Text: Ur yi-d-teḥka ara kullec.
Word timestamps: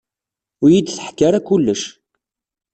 Ur 0.63 0.69
yi-d-teḥka 0.71 1.23
ara 1.27 1.39
kullec. 1.47 1.83